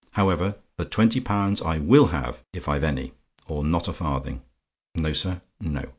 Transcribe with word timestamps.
However, 0.13 0.55
the 0.77 0.85
twenty 0.85 1.19
pounds 1.19 1.61
I 1.61 1.77
WILL 1.77 2.07
have, 2.07 2.41
if 2.53 2.67
I've 2.67 2.83
any 2.83 3.13
or 3.47 3.63
not 3.63 3.87
a 3.87 3.93
farthing. 3.93 4.41
No, 4.95 5.13
sir, 5.13 5.41
no. 5.59 5.85